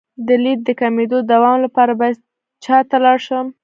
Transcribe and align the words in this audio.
د 0.27 0.29
لید 0.43 0.59
د 0.65 0.69
کمیدو 0.79 1.17
د 1.23 1.27
دوام 1.31 1.57
لپاره 1.65 1.93
باید 1.99 2.17
چا 2.63 2.77
ته 2.89 2.97
لاړ 3.03 3.17
شم؟ 3.27 3.45